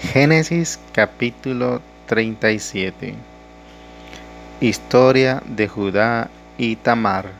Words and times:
Génesis 0.00 0.78
capítulo 0.92 1.82
37 2.06 3.16
Historia 4.60 5.42
de 5.44 5.66
Judá 5.66 6.30
y 6.56 6.76
Tamar. 6.76 7.32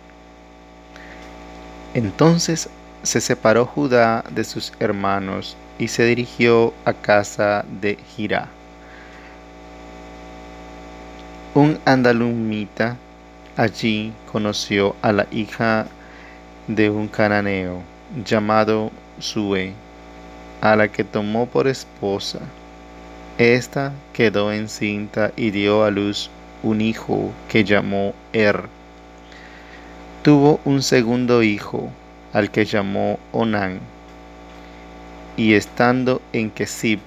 Entonces 1.95 2.69
se 3.05 3.21
separó 3.21 3.65
Judá 3.65 4.25
de 4.33 4.43
sus 4.43 4.73
hermanos 4.81 5.57
y 5.79 5.87
se 5.87 6.05
dirigió 6.05 6.75
a 6.85 6.95
casa 6.95 7.65
de 7.81 7.97
Jirá. 8.17 8.49
Un 11.55 11.79
andalumita 11.85 12.97
allí 13.57 14.13
conoció 14.33 14.97
a 15.01 15.13
la 15.13 15.29
hija 15.31 15.87
de 16.67 16.91
un 16.91 17.07
cananeo 17.07 17.83
llamado 18.25 18.91
Sue 19.21 19.75
a 20.61 20.77
la 20.77 20.89
que 20.89 21.05
tomó 21.05 21.47
por 21.47 21.69
esposa. 21.69 22.41
Esta 23.39 23.93
quedó 24.13 24.53
encinta 24.53 25.33
y 25.37 25.51
dio 25.51 25.85
a 25.85 25.91
luz 25.91 26.31
un 26.63 26.81
hijo 26.81 27.33
que 27.49 27.65
llamó 27.65 28.15
Er. 28.33 28.65
Tuvo 30.23 30.61
un 30.65 30.83
segundo 30.83 31.43
hijo, 31.43 31.91
al 32.33 32.51
que 32.51 32.65
llamó 32.65 33.19
Onán. 33.33 33.79
Y 35.37 35.55
estando 35.55 36.21
en 36.33 36.51
Kesib, 36.51 36.99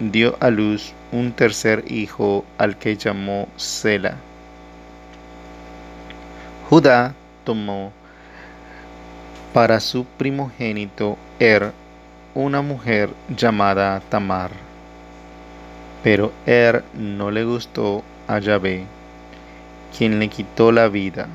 dio 0.00 0.36
a 0.40 0.48
luz 0.48 0.94
un 1.12 1.32
tercer 1.32 1.84
hijo, 1.86 2.46
al 2.56 2.78
que 2.78 2.96
llamó 2.96 3.46
Sela. 3.56 4.16
Judá 6.70 7.14
tomó 7.44 7.92
para 9.52 9.80
su 9.80 10.06
primogénito 10.06 11.18
Er 11.38 11.72
una 12.34 12.62
mujer 12.62 13.10
llamada 13.28 14.00
Tamar. 14.08 14.50
Pero 16.02 16.32
Er 16.46 16.82
no 16.94 17.30
le 17.30 17.44
gustó 17.44 18.02
a 18.26 18.40
Yahvé, 18.40 18.84
quien 19.96 20.18
le 20.18 20.28
quitó 20.28 20.72
la 20.72 20.88
vida. 20.88 21.28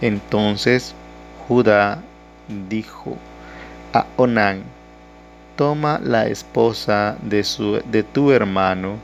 Entonces 0.00 0.94
Judá 1.46 1.98
dijo 2.68 3.16
a 3.92 4.06
Onán, 4.16 4.62
toma 5.56 6.00
la 6.02 6.26
esposa 6.26 7.16
de, 7.22 7.44
su, 7.44 7.82
de 7.84 8.02
tu 8.02 8.32
hermano 8.32 8.96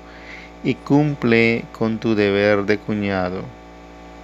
y 0.64 0.74
cumple 0.74 1.64
con 1.78 1.98
tu 1.98 2.14
deber 2.14 2.64
de 2.64 2.78
cuñado, 2.78 3.42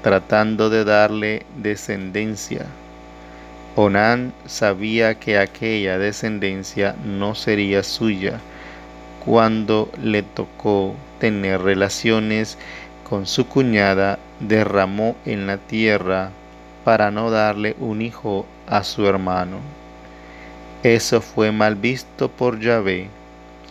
tratando 0.03 0.71
de 0.71 0.85
darle 0.85 1.45
descendencia 1.59 2.67
Onán 3.77 4.33
sabía 4.47 5.17
que 5.17 5.37
aquella 5.37 5.99
descendencia 5.99 6.95
no 7.05 7.35
sería 7.35 7.83
suya 7.83 8.41
cuando 9.25 9.91
le 10.01 10.23
tocó 10.23 10.95
tener 11.19 11.63
relaciones 11.63 12.57
con 13.09 13.27
su 13.27 13.49
cuñada, 13.49 14.19
derramó 14.41 15.17
en 15.25 15.47
la 15.47 15.59
tierra 15.59 16.31
para 16.85 17.11
no 17.11 17.31
darle 17.31 17.75
un 17.81 18.03
hijo 18.03 18.47
a 18.69 18.85
su 18.85 19.07
hermano. 19.07 19.59
Eso 20.83 21.21
fue 21.21 21.51
mal 21.51 21.75
visto 21.75 22.31
por 22.31 22.61
Yahvé, 22.61 23.09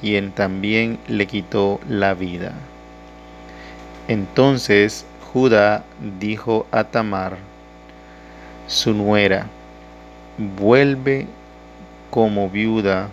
quien 0.01 0.31
también 0.31 0.97
le 1.07 1.27
quitó 1.27 1.79
la 1.87 2.13
vida. 2.13 2.53
Entonces 4.07 5.05
Judá 5.31 5.83
dijo 6.19 6.65
a 6.71 6.83
Tamar, 6.83 7.37
su 8.67 8.93
nuera, 8.93 9.47
vuelve 10.37 11.27
como 12.09 12.49
viuda 12.49 13.09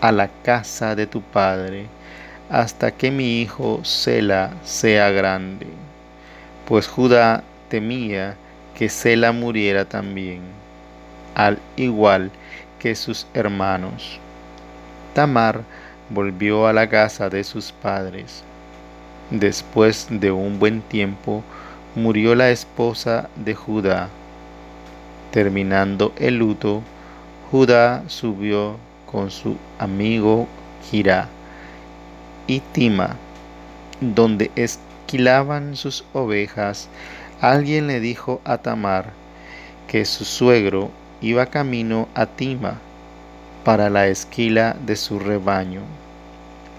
a 0.00 0.12
la 0.12 0.28
casa 0.42 0.94
de 0.96 1.06
tu 1.06 1.22
padre 1.22 1.86
hasta 2.48 2.90
que 2.90 3.10
mi 3.10 3.40
hijo 3.40 3.80
Sela 3.84 4.52
sea 4.64 5.10
grande. 5.10 5.66
Pues 6.66 6.88
Judá 6.88 7.44
temía 7.68 8.36
que 8.74 8.88
Sela 8.88 9.32
muriera 9.32 9.84
también, 9.84 10.40
al 11.34 11.58
igual 11.76 12.30
que 12.78 12.94
sus 12.94 13.26
hermanos. 13.34 14.18
Tamar 15.14 15.62
volvió 16.10 16.66
a 16.66 16.72
la 16.72 16.88
casa 16.88 17.28
de 17.28 17.42
sus 17.42 17.72
padres. 17.72 18.42
Después 19.30 20.06
de 20.10 20.30
un 20.30 20.58
buen 20.58 20.82
tiempo, 20.82 21.42
murió 21.94 22.34
la 22.34 22.50
esposa 22.50 23.28
de 23.36 23.54
Judá 23.54 24.08
Terminando 25.30 26.12
el 26.16 26.38
luto, 26.38 26.82
Judá 27.50 28.04
subió 28.08 28.76
con 29.10 29.30
su 29.30 29.56
amigo 29.78 30.48
Jirá 30.90 31.28
y 32.46 32.60
Tima, 32.60 33.16
donde 34.00 34.50
esquilaban 34.56 35.76
sus 35.76 36.04
ovejas. 36.12 36.88
Alguien 37.40 37.86
le 37.86 38.00
dijo 38.00 38.40
a 38.44 38.58
Tamar 38.58 39.12
que 39.88 40.04
su 40.04 40.24
suegro 40.24 40.90
iba 41.20 41.46
camino 41.46 42.08
a 42.14 42.26
Tima 42.26 42.78
para 43.64 43.90
la 43.90 44.08
esquila 44.08 44.76
de 44.86 44.96
su 44.96 45.18
rebaño. 45.18 45.82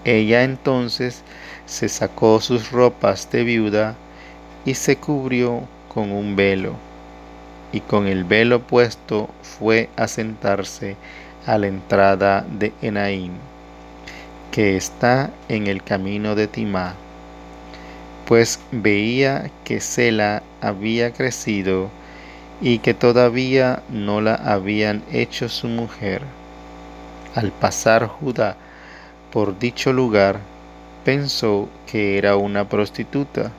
Ella 0.04 0.42
entonces 0.42 1.22
se 1.66 1.88
sacó 1.88 2.40
sus 2.40 2.72
ropas 2.72 3.30
de 3.30 3.44
viuda 3.44 3.94
y 4.64 4.74
se 4.74 4.96
cubrió 4.96 5.62
con 5.92 6.12
un 6.12 6.34
velo 6.34 6.87
y 7.72 7.80
con 7.80 8.06
el 8.06 8.24
velo 8.24 8.60
puesto 8.62 9.28
fue 9.42 9.88
a 9.96 10.08
sentarse 10.08 10.96
a 11.46 11.58
la 11.58 11.66
entrada 11.66 12.44
de 12.50 12.72
Enaim, 12.82 13.32
que 14.50 14.76
está 14.76 15.30
en 15.48 15.66
el 15.66 15.82
camino 15.82 16.34
de 16.34 16.46
Timá, 16.46 16.94
pues 18.26 18.60
veía 18.72 19.50
que 19.64 19.80
Sela 19.80 20.42
había 20.60 21.12
crecido 21.12 21.90
y 22.60 22.78
que 22.78 22.94
todavía 22.94 23.82
no 23.88 24.20
la 24.20 24.34
habían 24.34 25.02
hecho 25.12 25.48
su 25.48 25.68
mujer. 25.68 26.22
Al 27.34 27.52
pasar 27.52 28.06
Judá 28.06 28.56
por 29.32 29.58
dicho 29.58 29.92
lugar, 29.92 30.40
pensó 31.04 31.68
que 31.86 32.18
era 32.18 32.36
una 32.36 32.68
prostituta, 32.68 33.52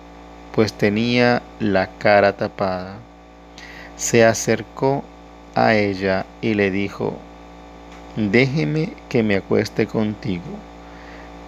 pues 0.54 0.74
tenía 0.74 1.42
la 1.60 1.88
cara 1.98 2.36
tapada 2.36 2.98
se 4.00 4.24
acercó 4.24 5.04
a 5.56 5.76
ella 5.76 6.26
y 6.42 6.54
le 6.54 6.72
dijo, 6.72 7.18
déjeme 8.16 8.94
que 9.10 9.24
me 9.24 9.36
acueste 9.36 9.88
contigo, 9.88 10.46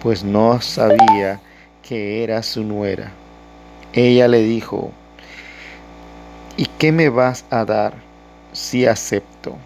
pues 0.02 0.22
no 0.22 0.60
sabía 0.60 1.40
que 1.82 2.22
era 2.22 2.42
su 2.42 2.62
nuera. 2.62 3.10
Ella 3.94 4.28
le 4.28 4.42
dijo, 4.42 4.92
¿y 6.58 6.66
qué 6.78 6.92
me 6.92 7.08
vas 7.08 7.46
a 7.48 7.64
dar 7.64 7.94
si 8.52 8.84
acepto? 8.84 9.56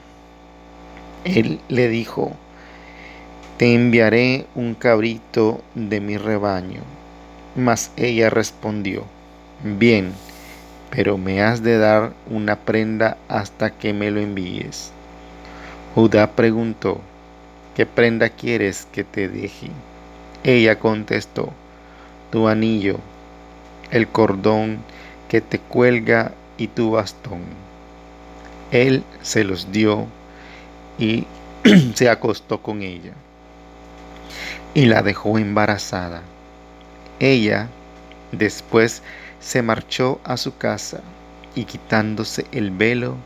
Él 1.24 1.58
le 1.68 1.88
dijo, 1.88 2.34
te 3.56 3.74
enviaré 3.74 4.46
un 4.54 4.74
cabrito 4.74 5.60
de 5.74 6.00
mi 6.00 6.18
rebaño. 6.18 6.82
Mas 7.56 7.90
ella 7.96 8.30
respondió, 8.30 9.02
bien, 9.64 10.12
pero 10.96 11.18
me 11.18 11.42
has 11.42 11.62
de 11.62 11.76
dar 11.76 12.14
una 12.30 12.56
prenda 12.56 13.18
hasta 13.28 13.68
que 13.68 13.92
me 13.92 14.10
lo 14.10 14.18
envíes. 14.18 14.92
Judá 15.94 16.30
preguntó, 16.30 17.02
¿qué 17.74 17.84
prenda 17.84 18.30
quieres 18.30 18.88
que 18.92 19.04
te 19.04 19.28
deje? 19.28 19.68
Ella 20.42 20.78
contestó, 20.78 21.52
tu 22.30 22.48
anillo, 22.48 22.98
el 23.90 24.08
cordón 24.08 24.78
que 25.28 25.42
te 25.42 25.58
cuelga 25.58 26.32
y 26.56 26.68
tu 26.68 26.92
bastón. 26.92 27.42
Él 28.70 29.04
se 29.20 29.44
los 29.44 29.70
dio 29.70 30.06
y 30.98 31.26
se 31.94 32.08
acostó 32.08 32.62
con 32.62 32.80
ella 32.80 33.12
y 34.72 34.86
la 34.86 35.02
dejó 35.02 35.36
embarazada. 35.36 36.22
Ella 37.20 37.68
después 38.32 39.02
se 39.40 39.62
marchó 39.62 40.20
a 40.24 40.36
su 40.36 40.56
casa 40.56 41.00
y 41.54 41.64
quitándose 41.64 42.46
el 42.52 42.70
velo, 42.70 43.16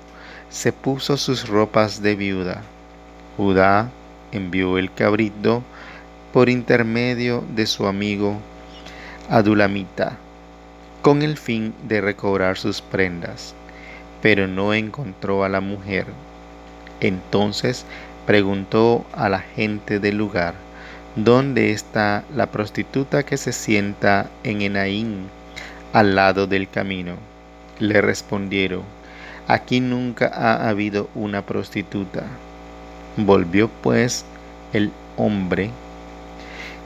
se 0.51 0.73
puso 0.73 1.17
sus 1.17 1.49
ropas 1.49 2.03
de 2.03 2.17
viuda. 2.17 2.63
Judá 3.37 3.91
envió 4.33 4.79
el 4.79 4.93
cabrito 4.93 5.63
por 6.33 6.49
intermedio 6.49 7.45
de 7.55 7.67
su 7.67 7.87
amigo 7.87 8.37
Adulamita, 9.29 10.17
con 11.03 11.23
el 11.23 11.37
fin 11.37 11.75
de 11.89 12.01
recobrar 12.01 12.59
sus 12.59 12.83
prendas, 12.83 13.55
pero 14.23 14.47
no 14.47 14.75
encontró 14.75 15.45
a 15.45 15.49
la 15.49 15.61
mujer. 15.61 16.07
Entonces 17.01 17.85
preguntó 18.27 19.05
a 19.13 19.29
la 19.29 19.41
gente 19.41 19.99
del 19.99 20.17
lugar, 20.17 20.55
¿dónde 21.17 21.73
está 21.73 22.25
la 22.35 22.47
prostituta 22.47 23.25
que 23.25 23.37
se 23.37 23.53
sienta 23.53 24.29
en 24.45 24.63
Enaín? 24.63 25.31
Al 25.93 26.15
lado 26.15 26.47
del 26.47 26.69
camino. 26.69 27.15
Le 27.79 28.01
respondieron, 28.01 28.83
aquí 29.49 29.81
nunca 29.81 30.31
ha 30.33 30.69
habido 30.69 31.09
una 31.15 31.43
prostituta. 31.47 32.25
Volvió 33.17 33.69
pues 33.83 34.25
el 34.73 34.93
hombre 35.17 35.71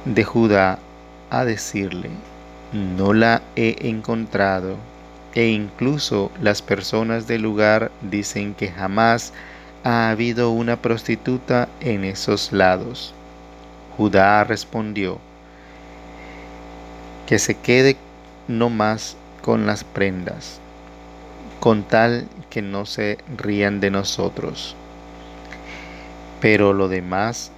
de 0.05 0.25
Judá 0.25 0.79
a 1.31 1.45
decirle, 1.45 2.11
no 2.73 3.13
la 3.13 3.43
he 3.57 3.89
encontrado, 3.89 4.77
e 5.35 5.49
incluso 5.49 6.31
las 6.41 6.63
personas 6.63 7.27
del 7.27 7.43
lugar 7.43 7.91
dicen 8.03 8.55
que 8.55 8.69
jamás 8.69 9.33
ha 9.83 10.11
habido 10.11 10.51
una 10.51 10.77
prostituta 10.77 11.69
en 11.81 12.05
esos 12.05 12.53
lados. 12.53 13.13
Judá 13.97 14.45
respondió, 14.45 15.19
que 17.27 17.39
se 17.39 17.55
quede 17.55 17.97
no 18.49 18.71
más 18.71 19.17
con 19.43 19.67
las 19.67 19.85
prendas, 19.85 20.59
con 21.61 21.83
tal 21.83 22.27
que 22.51 22.63
no 22.63 22.87
se 22.87 23.19
rían 23.37 23.81
de 23.81 23.91
nosotros. 23.91 24.77
Pero 26.41 26.73
lo 26.73 26.89
demás, 26.89 27.51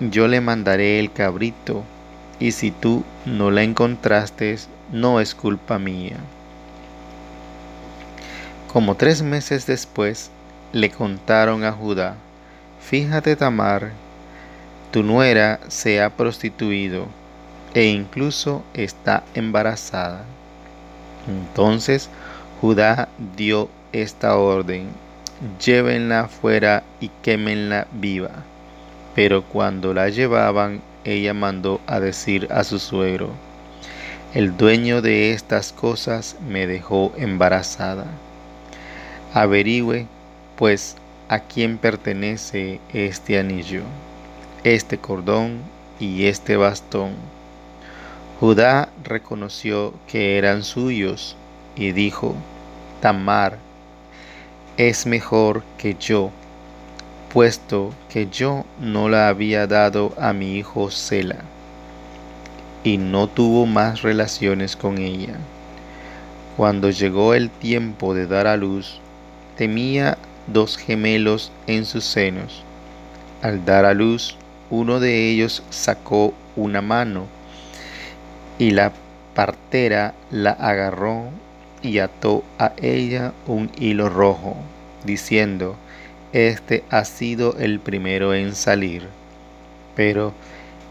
yo 0.00 0.28
le 0.28 0.40
mandaré 0.40 1.00
el 1.00 1.12
cabrito, 1.12 1.84
y 2.38 2.52
si 2.52 2.70
tú 2.70 3.04
no 3.24 3.50
la 3.50 3.62
encontraste, 3.62 4.58
no 4.92 5.20
es 5.20 5.34
culpa 5.34 5.78
mía. 5.78 6.16
Como 8.72 8.94
tres 8.94 9.22
meses 9.22 9.66
después, 9.66 10.30
le 10.72 10.90
contaron 10.90 11.64
a 11.64 11.72
Judá, 11.72 12.16
fíjate 12.80 13.36
Tamar, 13.36 13.92
tu 14.90 15.02
nuera 15.02 15.60
se 15.68 16.02
ha 16.02 16.10
prostituido 16.10 17.06
e 17.76 17.84
incluso 17.84 18.64
está 18.72 19.22
embarazada. 19.34 20.24
Entonces 21.28 22.08
Judá 22.58 23.10
dio 23.36 23.68
esta 23.92 24.38
orden, 24.38 24.88
llévenla 25.62 26.26
fuera 26.26 26.84
y 27.00 27.10
quémenla 27.22 27.86
viva. 27.92 28.30
Pero 29.14 29.44
cuando 29.44 29.92
la 29.92 30.08
llevaban, 30.08 30.80
ella 31.04 31.34
mandó 31.34 31.82
a 31.86 32.00
decir 32.00 32.48
a 32.50 32.64
su 32.64 32.78
suegro, 32.78 33.28
el 34.32 34.56
dueño 34.56 35.02
de 35.02 35.32
estas 35.32 35.72
cosas 35.72 36.36
me 36.48 36.66
dejó 36.66 37.12
embarazada. 37.18 38.06
Averigüe, 39.34 40.06
pues, 40.56 40.96
a 41.28 41.40
quién 41.40 41.76
pertenece 41.76 42.80
este 42.94 43.38
anillo, 43.38 43.82
este 44.64 44.96
cordón 44.96 45.60
y 46.00 46.24
este 46.24 46.56
bastón. 46.56 47.35
Judá 48.38 48.90
reconoció 49.02 49.94
que 50.06 50.36
eran 50.36 50.62
suyos 50.62 51.36
y 51.74 51.92
dijo, 51.92 52.34
Tamar 53.00 53.56
es 54.76 55.06
mejor 55.06 55.62
que 55.78 55.96
yo, 55.98 56.30
puesto 57.32 57.94
que 58.10 58.28
yo 58.28 58.66
no 58.78 59.08
la 59.08 59.28
había 59.28 59.66
dado 59.66 60.12
a 60.20 60.34
mi 60.34 60.58
hijo 60.58 60.90
Sela, 60.90 61.38
y 62.84 62.98
no 62.98 63.26
tuvo 63.26 63.64
más 63.64 64.02
relaciones 64.02 64.76
con 64.76 64.98
ella. 64.98 65.38
Cuando 66.58 66.90
llegó 66.90 67.32
el 67.32 67.48
tiempo 67.48 68.12
de 68.12 68.26
dar 68.26 68.46
a 68.48 68.58
luz, 68.58 69.00
temía 69.56 70.18
dos 70.46 70.76
gemelos 70.76 71.52
en 71.66 71.86
sus 71.86 72.04
senos. 72.04 72.64
Al 73.40 73.64
dar 73.64 73.86
a 73.86 73.94
luz, 73.94 74.36
uno 74.68 75.00
de 75.00 75.30
ellos 75.30 75.62
sacó 75.70 76.34
una 76.54 76.82
mano 76.82 77.34
y 78.58 78.70
la 78.70 78.92
partera 79.34 80.14
la 80.30 80.50
agarró 80.52 81.24
y 81.82 81.98
ató 81.98 82.42
a 82.58 82.72
ella 82.76 83.32
un 83.46 83.70
hilo 83.76 84.08
rojo, 84.08 84.56
diciendo, 85.04 85.76
Este 86.32 86.84
ha 86.90 87.04
sido 87.04 87.56
el 87.58 87.80
primero 87.80 88.34
en 88.34 88.54
salir. 88.54 89.08
Pero 89.94 90.32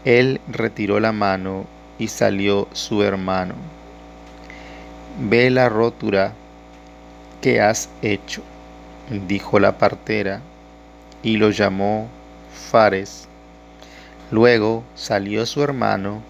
él 0.04 0.40
retiró 0.48 1.00
la 1.00 1.12
mano 1.12 1.64
y 1.98 2.08
salió 2.08 2.68
su 2.72 3.02
hermano. 3.02 3.54
Ve 5.18 5.50
la 5.50 5.68
rotura 5.68 6.32
que 7.40 7.60
has 7.60 7.88
hecho 8.02 8.42
dijo 9.10 9.60
la 9.60 9.78
partera, 9.78 10.40
y 11.22 11.36
lo 11.36 11.50
llamó 11.50 12.08
Fares. 12.52 13.28
Luego 14.30 14.82
salió 14.94 15.46
su 15.46 15.62
hermano, 15.62 16.22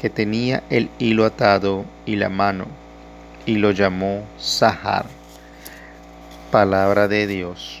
que 0.00 0.08
tenía 0.08 0.62
el 0.70 0.88
hilo 0.98 1.26
atado 1.26 1.84
y 2.06 2.16
la 2.16 2.30
mano, 2.30 2.64
y 3.44 3.56
lo 3.56 3.70
llamó 3.70 4.24
Sahar. 4.38 5.04
Palabra 6.50 7.06
de 7.06 7.26
Dios. 7.26 7.79